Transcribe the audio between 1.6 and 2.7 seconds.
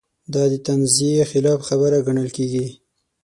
خبره ګڼل کېږي.